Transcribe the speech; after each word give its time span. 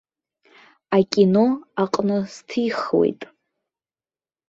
Акино 0.97 1.45
аҟны 1.81 2.17
сҭихуеит. 2.33 3.21